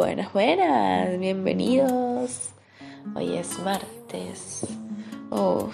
[0.00, 2.52] Buenas, buenas, bienvenidos.
[3.14, 4.66] Hoy es martes.
[5.28, 5.68] Oh.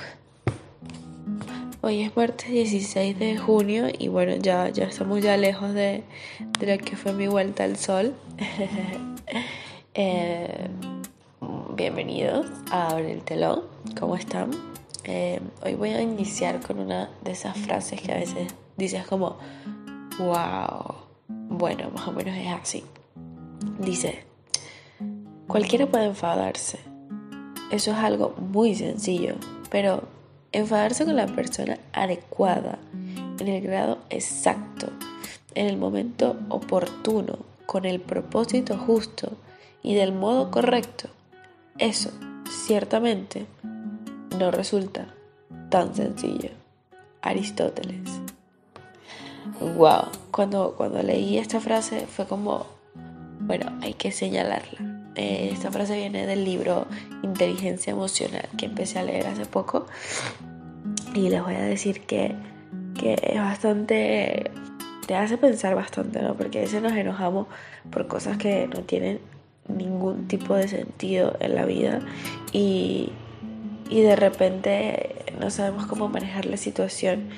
[1.80, 6.02] Hoy es martes 16 de junio y bueno, ya, ya estamos ya lejos de,
[6.58, 8.16] de lo que fue mi vuelta al sol.
[9.94, 10.68] Eh,
[11.76, 13.62] bienvenidos a Abre el telón.
[13.98, 14.50] ¿Cómo están?
[15.04, 19.38] Eh, hoy voy a iniciar con una de esas frases que a veces dices como,
[20.18, 20.96] wow.
[21.28, 22.84] Bueno, más o menos es así.
[23.78, 24.24] Dice,
[25.46, 26.78] cualquiera puede enfadarse.
[27.70, 29.34] Eso es algo muy sencillo,
[29.70, 30.04] pero
[30.52, 32.78] enfadarse con la persona adecuada,
[33.38, 34.88] en el grado exacto,
[35.54, 39.32] en el momento oportuno, con el propósito justo
[39.82, 41.08] y del modo correcto,
[41.78, 42.10] eso
[42.48, 43.46] ciertamente
[44.38, 45.06] no resulta
[45.70, 46.50] tan sencillo.
[47.22, 48.08] Aristóteles.
[49.60, 52.66] Wow, cuando, cuando leí esta frase fue como
[53.46, 55.10] bueno, hay que señalarla.
[55.14, 56.86] Eh, esta frase viene del libro
[57.22, 59.86] Inteligencia Emocional que empecé a leer hace poco
[61.14, 62.34] y les voy a decir que,
[62.98, 64.50] que es bastante,
[65.06, 66.34] te hace pensar bastante, ¿no?
[66.34, 67.46] Porque a veces nos enojamos
[67.90, 69.20] por cosas que no tienen
[69.68, 72.00] ningún tipo de sentido en la vida
[72.52, 73.10] y,
[73.88, 77.28] y de repente no sabemos cómo manejar la situación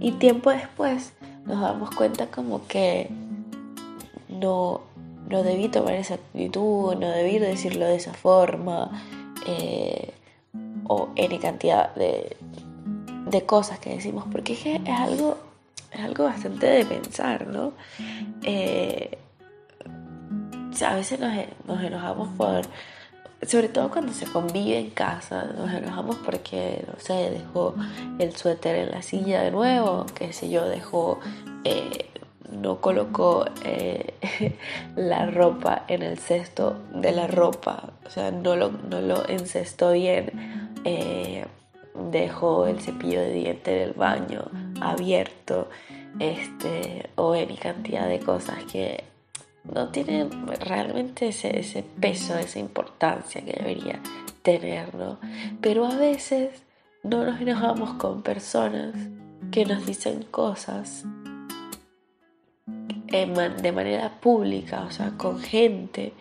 [0.00, 1.12] y tiempo después
[1.46, 3.08] nos damos cuenta como que
[4.28, 4.82] no,
[5.28, 8.90] no debí tomar esa actitud, no debí decirlo de esa forma,
[9.46, 10.14] eh,
[10.86, 12.36] o N cantidad de,
[13.26, 15.36] de, cosas que decimos, porque es, que es, algo,
[15.92, 17.72] es algo bastante de pensar, ¿no?
[18.42, 19.18] Eh,
[20.84, 22.62] a veces nos, enojamos por,
[23.46, 27.74] sobre todo cuando se convive en casa, nos enojamos porque, no sé, dejó
[28.18, 31.20] el suéter en la silla de nuevo, qué sé yo, dejó
[31.64, 32.10] eh,
[32.50, 34.14] no colocó eh,
[34.96, 39.92] la ropa en el cesto de la ropa, o sea, no lo, no lo encestó
[39.92, 41.44] bien, eh,
[42.10, 44.44] dejó el cepillo de diente del baño
[44.80, 45.68] abierto,
[46.18, 49.04] este, o en cantidad de cosas que
[49.64, 50.30] no tienen
[50.60, 54.00] realmente ese, ese peso, esa importancia que debería
[54.42, 55.18] tener, ¿no?
[55.60, 56.62] Pero a veces
[57.02, 58.94] no nos enojamos con personas
[59.50, 61.04] que nos dicen cosas
[63.10, 66.12] de manera pública, o sea, con gente.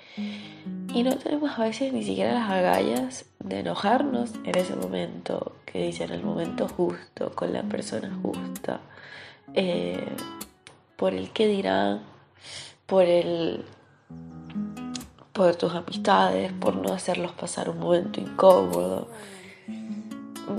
[0.94, 5.84] Y no tenemos a veces ni siquiera las agallas de enojarnos en ese momento, que
[5.84, 8.80] dicen el momento justo, con la persona justa,
[9.54, 10.08] eh,
[10.96, 12.02] por el que dirán,
[12.86, 13.66] por el
[15.34, 19.08] por tus amistades, por no hacerlos pasar un momento incómodo.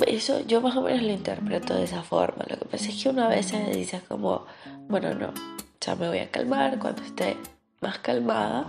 [0.06, 2.44] Eso yo más o menos lo interpreto de esa forma.
[2.49, 4.47] Lo que pasa es que una vez se dice como,
[4.88, 5.33] bueno, no,
[5.81, 7.37] ya me voy a calmar, cuando esté
[7.81, 8.66] más calmada,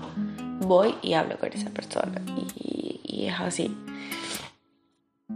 [0.60, 2.22] voy y hablo con esa persona.
[2.26, 3.76] Y, es así.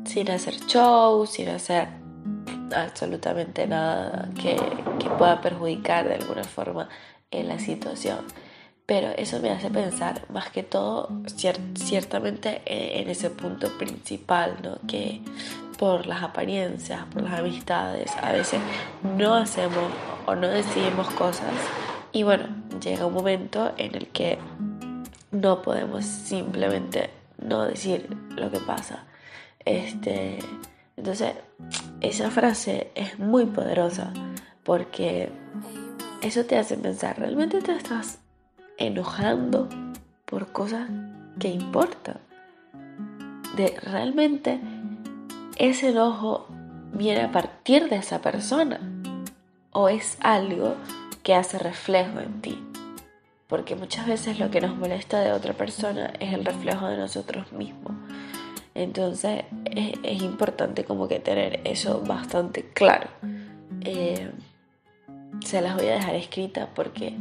[0.06, 1.89] Sin hacer show, sin hacer
[2.75, 4.56] absolutamente nada que,
[5.17, 6.89] pueda perjudicar de alguna forma
[7.29, 8.19] en la situación.
[8.85, 11.09] Pero eso me hace pensar más que todo
[11.75, 14.79] ciertamente en ese punto principal, ¿no?
[14.88, 15.22] Que
[15.78, 18.59] por las apariencias, por las amistades, a veces
[19.17, 19.91] no hacemos
[20.25, 21.51] o no decidimos cosas
[22.13, 22.45] y bueno,
[22.79, 24.38] llega un momento en el que
[25.31, 27.09] no podemos simplemente
[27.41, 29.06] no decir lo que pasa.
[29.66, 30.38] Este,
[30.95, 31.33] entonces,
[32.01, 34.13] esa frase es muy poderosa
[34.63, 35.31] porque
[36.22, 38.19] eso te hace pensar, ¿realmente te estás
[38.78, 39.67] enojando
[40.25, 40.88] por cosas
[41.39, 42.19] que importan?
[43.56, 44.59] De realmente
[45.57, 46.47] ese enojo
[46.93, 48.79] viene a partir de esa persona
[49.71, 50.75] o es algo
[51.23, 52.63] que hace reflejo en ti.
[53.47, 57.51] Porque muchas veces lo que nos molesta de otra persona es el reflejo de nosotros
[57.51, 57.93] mismos.
[58.75, 63.07] Entonces es, importante como que tener eso bastante claro.
[63.81, 64.31] Eh,
[65.44, 67.15] se las voy a dejar escritas porque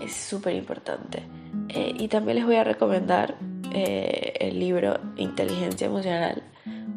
[0.00, 1.22] es súper importante.
[1.68, 3.36] Eh, y también les voy a recomendar
[3.72, 6.42] eh, el libro Inteligencia Emocional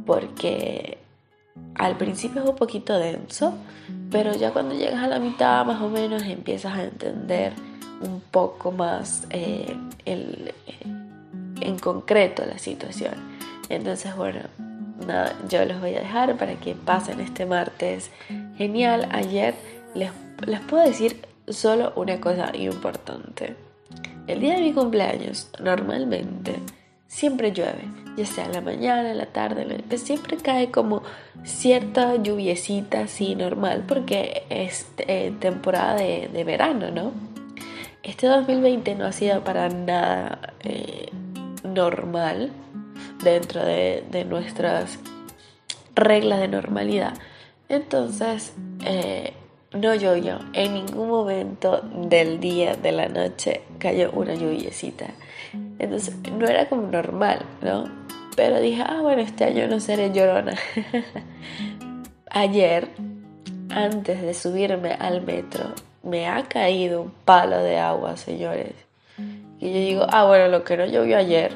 [0.05, 0.97] porque
[1.75, 3.53] al principio es un poquito denso,
[4.09, 7.53] pero ya cuando llegas a la mitad más o menos empiezas a entender
[8.01, 9.75] un poco más eh,
[10.05, 10.53] el,
[11.61, 13.13] en concreto la situación.
[13.69, 14.39] Entonces, bueno,
[15.07, 18.11] nada, yo los voy a dejar para que pasen este martes
[18.57, 19.07] genial.
[19.11, 19.55] Ayer
[19.93, 20.11] les,
[20.45, 23.55] les puedo decir solo una cosa importante.
[24.27, 26.59] El día de mi cumpleaños, normalmente,
[27.11, 27.83] siempre llueve,
[28.15, 31.03] ya sea en la mañana, en la tarde, siempre cae como
[31.43, 37.11] cierta lluviecita así normal porque es eh, temporada de, verano, ¿no?
[38.01, 41.09] Este 2020 no ha sido para nada eh,
[41.65, 42.51] normal
[43.21, 44.97] dentro de, nuestras
[45.93, 47.13] reglas de normalidad.
[47.67, 48.53] Entonces,
[48.85, 49.33] eh,
[49.73, 50.39] no llovió.
[50.53, 55.07] En ningún momento del día, de la noche, cayó una lluviecita.
[55.81, 57.85] Entonces, no era como normal, ¿no?
[58.35, 60.55] Pero dije, ah, bueno, este año no seré llorona.
[62.29, 62.87] Ayer,
[63.71, 65.73] antes de subirme al metro,
[66.03, 68.73] me ha caído un palo de agua, señores.
[69.59, 71.51] Y yo digo, ah, bueno, lo que no llovió ayer,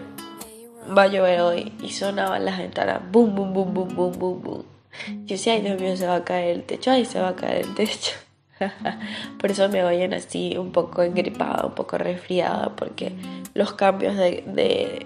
[0.98, 1.74] va a llover hoy.
[1.84, 4.64] Y sonaban las ventanas, boom, boom, boom, boom, boom, boom, boom.
[5.08, 7.36] Yo decía, ay Dios mío, se va a caer el techo, ay, se va a
[7.36, 8.12] caer el techo.
[9.40, 13.14] Por eso me vayan así un poco engripada, un poco resfriada, porque
[13.54, 15.06] los cambios de, de,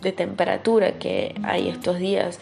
[0.00, 2.38] de, temperatura que hay estos días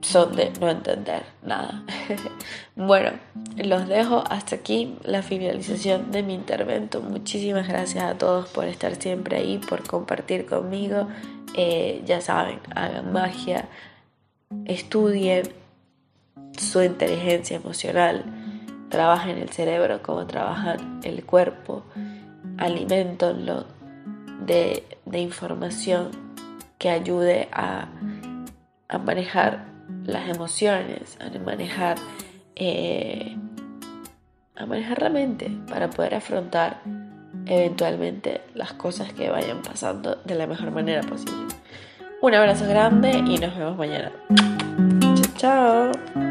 [0.00, 1.84] son de no entender nada.
[2.76, 3.12] bueno,
[3.56, 7.00] los dejo hasta aquí la finalización de mi intervento.
[7.00, 11.08] Muchísimas gracias a todos por estar siempre ahí, por compartir conmigo.
[11.54, 13.68] Eh, ya saben, hagan magia,
[14.64, 15.59] estudien
[16.60, 18.24] su inteligencia emocional,
[18.88, 21.84] trabajen el cerebro como trabajan el cuerpo,
[22.58, 23.64] alimentenlo
[24.44, 26.10] de, información
[26.78, 27.88] que ayude a,
[28.88, 29.66] a, manejar
[30.04, 31.98] las emociones, a manejar,
[32.56, 33.36] eh,
[34.56, 36.80] a manejar la mente para poder afrontar
[37.46, 41.54] eventualmente las cosas que vayan pasando de la mejor manera posible.
[42.22, 44.12] Un abrazo grande y nos vemos mañana.
[45.36, 46.29] Chao, chao.